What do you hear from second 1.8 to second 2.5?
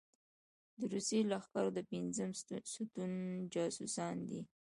پېنځم